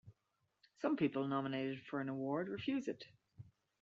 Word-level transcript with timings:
Some 0.81 0.95
people 0.97 1.27
nominated 1.27 1.83
for 1.85 2.01
an 2.01 2.09
award 2.09 2.47
refuse 2.49 2.87
it. 2.87 3.05